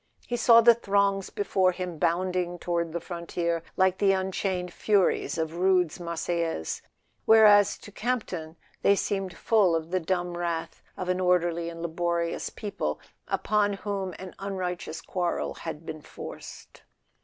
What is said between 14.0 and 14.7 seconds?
an un¬